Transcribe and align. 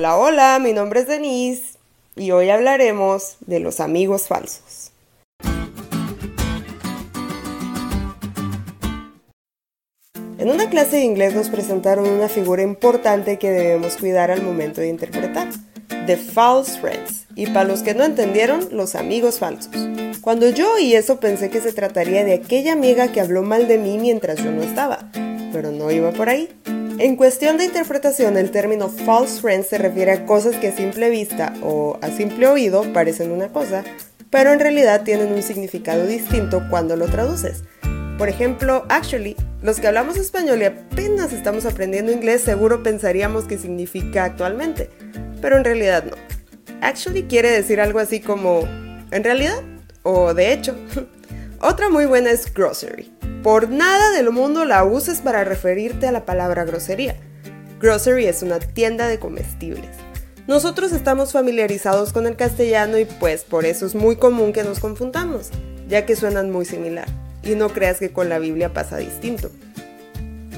Hola, 0.00 0.16
hola, 0.16 0.58
mi 0.58 0.72
nombre 0.72 1.00
es 1.00 1.08
Denise 1.08 1.74
y 2.16 2.30
hoy 2.30 2.48
hablaremos 2.48 3.36
de 3.40 3.60
los 3.60 3.80
amigos 3.80 4.28
falsos. 4.28 4.92
En 10.38 10.48
una 10.48 10.70
clase 10.70 10.96
de 10.96 11.04
inglés 11.04 11.34
nos 11.34 11.50
presentaron 11.50 12.08
una 12.08 12.28
figura 12.28 12.62
importante 12.62 13.38
que 13.38 13.50
debemos 13.50 13.98
cuidar 13.98 14.30
al 14.30 14.40
momento 14.40 14.80
de 14.80 14.88
interpretar, 14.88 15.50
the 16.06 16.16
false 16.16 16.80
friends, 16.80 17.26
y 17.36 17.48
para 17.48 17.64
los 17.66 17.82
que 17.82 17.92
no 17.92 18.02
entendieron, 18.02 18.68
los 18.72 18.94
amigos 18.94 19.38
falsos. 19.38 19.70
Cuando 20.22 20.48
yo 20.48 20.72
oí 20.76 20.94
eso 20.94 21.20
pensé 21.20 21.50
que 21.50 21.60
se 21.60 21.74
trataría 21.74 22.24
de 22.24 22.32
aquella 22.32 22.72
amiga 22.72 23.12
que 23.12 23.20
habló 23.20 23.42
mal 23.42 23.68
de 23.68 23.76
mí 23.76 23.98
mientras 23.98 24.42
yo 24.42 24.50
no 24.50 24.62
estaba, 24.62 25.10
pero 25.52 25.70
no 25.72 25.90
iba 25.90 26.10
por 26.12 26.30
ahí. 26.30 26.48
En 27.00 27.16
cuestión 27.16 27.56
de 27.56 27.64
interpretación, 27.64 28.36
el 28.36 28.50
término 28.50 28.90
false 28.90 29.40
friends 29.40 29.68
se 29.68 29.78
refiere 29.78 30.12
a 30.12 30.26
cosas 30.26 30.56
que 30.56 30.68
a 30.68 30.76
simple 30.76 31.08
vista 31.08 31.54
o 31.62 31.98
a 32.02 32.10
simple 32.10 32.46
oído 32.46 32.92
parecen 32.92 33.30
una 33.30 33.48
cosa, 33.48 33.84
pero 34.28 34.52
en 34.52 34.60
realidad 34.60 35.02
tienen 35.02 35.32
un 35.32 35.42
significado 35.42 36.04
distinto 36.04 36.62
cuando 36.68 36.96
lo 36.96 37.06
traduces. 37.06 37.64
Por 38.18 38.28
ejemplo, 38.28 38.84
actually, 38.90 39.34
los 39.62 39.80
que 39.80 39.86
hablamos 39.86 40.18
español 40.18 40.60
y 40.60 40.66
apenas 40.66 41.32
estamos 41.32 41.64
aprendiendo 41.64 42.12
inglés 42.12 42.42
seguro 42.42 42.82
pensaríamos 42.82 43.44
que 43.44 43.56
significa 43.56 44.24
actualmente, 44.24 44.90
pero 45.40 45.56
en 45.56 45.64
realidad 45.64 46.04
no. 46.04 46.18
Actually 46.82 47.22
quiere 47.22 47.50
decir 47.50 47.80
algo 47.80 47.98
así 47.98 48.20
como 48.20 48.68
en 49.10 49.24
realidad 49.24 49.62
o 50.02 50.34
de 50.34 50.52
hecho. 50.52 50.76
Otra 51.62 51.88
muy 51.88 52.04
buena 52.04 52.30
es 52.30 52.52
grocery. 52.52 53.10
Por 53.42 53.70
nada 53.70 54.10
del 54.10 54.30
mundo 54.30 54.66
la 54.66 54.84
uses 54.84 55.20
para 55.20 55.44
referirte 55.44 56.06
a 56.06 56.12
la 56.12 56.26
palabra 56.26 56.64
grosería. 56.64 57.16
Grocery 57.80 58.26
es 58.26 58.42
una 58.42 58.58
tienda 58.58 59.08
de 59.08 59.18
comestibles. 59.18 59.96
Nosotros 60.46 60.92
estamos 60.92 61.32
familiarizados 61.32 62.12
con 62.12 62.26
el 62.26 62.36
castellano 62.36 62.98
y 62.98 63.06
pues 63.06 63.44
por 63.44 63.64
eso 63.64 63.86
es 63.86 63.94
muy 63.94 64.16
común 64.16 64.52
que 64.52 64.62
nos 64.62 64.78
confundamos, 64.78 65.48
ya 65.88 66.04
que 66.04 66.16
suenan 66.16 66.50
muy 66.50 66.66
similar. 66.66 67.08
Y 67.42 67.54
no 67.54 67.70
creas 67.70 67.98
que 67.98 68.12
con 68.12 68.28
la 68.28 68.38
Biblia 68.38 68.74
pasa 68.74 68.98
distinto. 68.98 69.50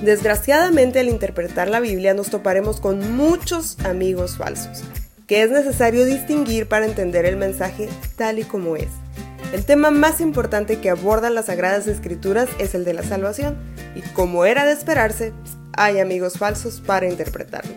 Desgraciadamente 0.03 0.99
al 0.99 1.09
interpretar 1.09 1.69
la 1.69 1.79
Biblia 1.79 2.15
nos 2.15 2.31
toparemos 2.31 2.81
con 2.81 3.15
muchos 3.15 3.79
amigos 3.85 4.37
falsos, 4.37 4.83
que 5.29 5.45
es 5.45 5.53
necesario 5.53 6.05
distinguir 6.05 6.67
para 6.67 6.87
entender 6.87 7.27
el 7.27 7.37
mensaje 7.37 7.89
tal 8.17 8.41
y 8.41 8.43
como 8.43 8.75
es. 8.75 8.89
El 9.53 9.67
tema 9.67 9.91
más 9.91 10.23
importante 10.23 10.81
que 10.81 10.89
abordan 10.89 11.35
las 11.35 11.47
Sagradas 11.47 11.87
Escrituras 11.87 12.49
es 12.59 12.75
el 12.75 12.85
de 12.87 12.95
la 12.95 13.03
salvación, 13.03 13.59
y 13.95 14.01
como 14.01 14.47
era 14.47 14.65
de 14.65 14.73
esperarse, 14.73 15.35
hay 15.75 16.01
amigos 16.01 16.39
falsos 16.39 16.81
para 16.81 17.07
interpretarlo. 17.07 17.71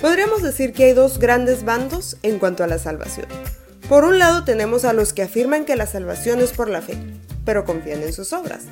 Podríamos 0.00 0.40
decir 0.40 0.72
que 0.72 0.84
hay 0.84 0.92
dos 0.92 1.18
grandes 1.18 1.64
bandos 1.64 2.16
en 2.22 2.38
cuanto 2.38 2.62
a 2.62 2.68
la 2.68 2.78
salvación. 2.78 3.26
Por 3.88 4.04
un 4.04 4.20
lado 4.20 4.44
tenemos 4.44 4.84
a 4.84 4.92
los 4.92 5.12
que 5.12 5.22
afirman 5.22 5.64
que 5.64 5.74
la 5.74 5.86
salvación 5.86 6.38
es 6.38 6.52
por 6.52 6.70
la 6.70 6.80
fe, 6.80 6.96
pero 7.44 7.64
confían 7.64 8.04
en 8.04 8.12
sus 8.12 8.32
obras, 8.32 8.62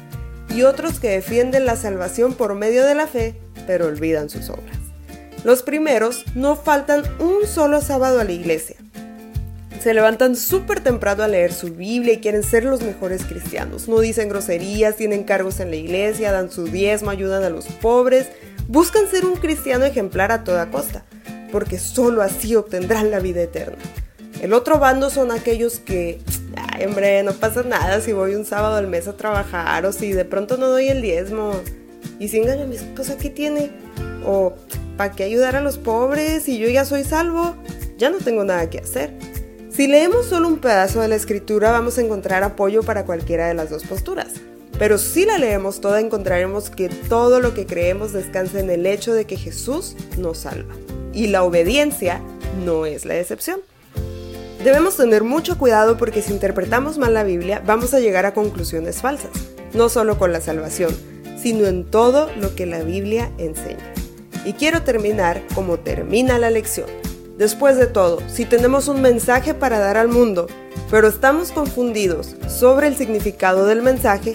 y 0.54 0.62
otros 0.62 1.00
que 1.00 1.08
defienden 1.08 1.66
la 1.66 1.74
salvación 1.74 2.34
por 2.34 2.54
medio 2.54 2.86
de 2.86 2.94
la 2.94 3.08
fe, 3.08 3.34
pero 3.66 3.86
olvidan 3.86 4.30
sus 4.30 4.48
obras. 4.48 4.78
Los 5.42 5.64
primeros 5.64 6.24
no 6.36 6.54
faltan 6.54 7.02
un 7.18 7.48
solo 7.48 7.80
sábado 7.80 8.20
a 8.20 8.24
la 8.24 8.32
iglesia. 8.32 8.76
Se 9.88 9.94
levantan 9.94 10.36
súper 10.36 10.80
temprano 10.80 11.22
a 11.22 11.28
leer 11.28 11.50
su 11.50 11.72
Biblia 11.72 12.12
y 12.12 12.18
quieren 12.18 12.42
ser 12.42 12.62
los 12.62 12.82
mejores 12.82 13.24
cristianos. 13.24 13.88
No 13.88 14.00
dicen 14.00 14.28
groserías, 14.28 14.96
tienen 14.96 15.24
cargos 15.24 15.60
en 15.60 15.70
la 15.70 15.76
iglesia, 15.76 16.30
dan 16.30 16.50
su 16.50 16.64
diezmo, 16.64 17.08
ayudan 17.08 17.42
a 17.42 17.48
los 17.48 17.64
pobres. 17.64 18.26
Buscan 18.66 19.08
ser 19.08 19.24
un 19.24 19.36
cristiano 19.36 19.86
ejemplar 19.86 20.30
a 20.30 20.44
toda 20.44 20.70
costa, 20.70 21.06
porque 21.50 21.78
solo 21.78 22.20
así 22.20 22.54
obtendrán 22.54 23.10
la 23.10 23.18
vida 23.18 23.40
eterna. 23.40 23.78
El 24.42 24.52
otro 24.52 24.78
bando 24.78 25.08
son 25.08 25.32
aquellos 25.32 25.78
que, 25.78 26.20
ay 26.54 26.84
hombre, 26.84 27.22
no 27.22 27.32
pasa 27.32 27.62
nada 27.62 28.02
si 28.02 28.12
voy 28.12 28.34
un 28.34 28.44
sábado 28.44 28.76
al 28.76 28.88
mes 28.88 29.08
a 29.08 29.16
trabajar 29.16 29.86
o 29.86 29.92
si 29.92 30.12
de 30.12 30.26
pronto 30.26 30.58
no 30.58 30.68
doy 30.68 30.90
el 30.90 31.00
diezmo. 31.00 31.52
Y 32.18 32.28
si 32.28 32.36
engaño 32.36 32.64
a 32.64 32.66
mi 32.66 32.76
¿qué 32.76 33.30
tiene? 33.30 33.70
O, 34.26 34.52
¿para 34.98 35.12
qué 35.12 35.24
ayudar 35.24 35.56
a 35.56 35.62
los 35.62 35.78
pobres 35.78 36.42
si 36.42 36.58
yo 36.58 36.68
ya 36.68 36.84
soy 36.84 37.04
salvo? 37.04 37.56
Ya 37.96 38.10
no 38.10 38.18
tengo 38.18 38.44
nada 38.44 38.68
que 38.68 38.80
hacer. 38.80 39.27
Si 39.78 39.86
leemos 39.86 40.26
solo 40.26 40.48
un 40.48 40.58
pedazo 40.58 41.02
de 41.02 41.06
la 41.06 41.14
escritura 41.14 41.70
vamos 41.70 41.98
a 41.98 42.00
encontrar 42.00 42.42
apoyo 42.42 42.82
para 42.82 43.04
cualquiera 43.04 43.46
de 43.46 43.54
las 43.54 43.70
dos 43.70 43.84
posturas. 43.84 44.32
Pero 44.76 44.98
si 44.98 45.24
la 45.24 45.38
leemos 45.38 45.80
toda 45.80 46.00
encontraremos 46.00 46.68
que 46.68 46.88
todo 46.88 47.38
lo 47.38 47.54
que 47.54 47.64
creemos 47.64 48.12
descansa 48.12 48.58
en 48.58 48.70
el 48.70 48.86
hecho 48.86 49.14
de 49.14 49.24
que 49.24 49.36
Jesús 49.36 49.94
nos 50.18 50.38
salva. 50.38 50.74
Y 51.12 51.28
la 51.28 51.44
obediencia 51.44 52.20
no 52.64 52.86
es 52.86 53.04
la 53.04 53.20
excepción. 53.20 53.60
Debemos 54.64 54.96
tener 54.96 55.22
mucho 55.22 55.58
cuidado 55.58 55.96
porque 55.96 56.22
si 56.22 56.32
interpretamos 56.32 56.98
mal 56.98 57.14
la 57.14 57.22
Biblia 57.22 57.62
vamos 57.64 57.94
a 57.94 58.00
llegar 58.00 58.26
a 58.26 58.34
conclusiones 58.34 59.00
falsas, 59.00 59.30
no 59.74 59.88
solo 59.88 60.18
con 60.18 60.32
la 60.32 60.40
salvación, 60.40 60.92
sino 61.40 61.68
en 61.68 61.84
todo 61.84 62.28
lo 62.40 62.56
que 62.56 62.66
la 62.66 62.82
Biblia 62.82 63.30
enseña. 63.38 63.92
Y 64.44 64.54
quiero 64.54 64.82
terminar 64.82 65.40
como 65.54 65.78
termina 65.78 66.36
la 66.40 66.50
lección. 66.50 67.07
Después 67.38 67.76
de 67.76 67.86
todo, 67.86 68.20
si 68.28 68.44
tenemos 68.46 68.88
un 68.88 69.00
mensaje 69.00 69.54
para 69.54 69.78
dar 69.78 69.96
al 69.96 70.08
mundo, 70.08 70.48
pero 70.90 71.06
estamos 71.06 71.52
confundidos 71.52 72.34
sobre 72.48 72.88
el 72.88 72.96
significado 72.96 73.64
del 73.64 73.80
mensaje, 73.80 74.34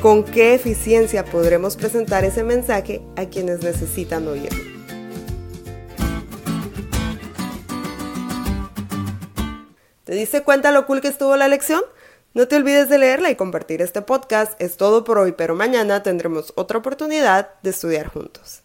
¿con 0.00 0.22
qué 0.22 0.54
eficiencia 0.54 1.24
podremos 1.24 1.74
presentar 1.74 2.24
ese 2.24 2.44
mensaje 2.44 3.02
a 3.16 3.24
quienes 3.24 3.64
necesitan 3.64 4.28
oírlo? 4.28 4.62
¿Te 10.04 10.14
diste 10.14 10.44
cuenta 10.44 10.70
lo 10.70 10.86
cool 10.86 11.00
que 11.00 11.08
estuvo 11.08 11.36
la 11.36 11.48
lección? 11.48 11.82
No 12.34 12.46
te 12.46 12.54
olvides 12.54 12.88
de 12.88 12.98
leerla 12.98 13.30
y 13.30 13.34
compartir 13.34 13.82
este 13.82 14.00
podcast. 14.00 14.52
Es 14.60 14.76
todo 14.76 15.02
por 15.02 15.18
hoy, 15.18 15.32
pero 15.32 15.56
mañana 15.56 16.04
tendremos 16.04 16.52
otra 16.54 16.78
oportunidad 16.78 17.50
de 17.64 17.70
estudiar 17.70 18.06
juntos. 18.06 18.63